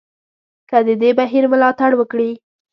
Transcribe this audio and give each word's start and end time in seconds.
که 0.69 0.77
د 0.87 0.89
دې 1.01 1.11
بهیر 1.19 1.45
ملاتړ 1.53 1.91
وکړي. 1.95 2.31